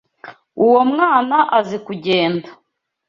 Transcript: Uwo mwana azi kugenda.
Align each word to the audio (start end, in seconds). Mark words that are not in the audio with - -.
Uwo 0.63 0.79
mwana 0.91 1.37
azi 1.57 1.77
kugenda. 1.85 2.49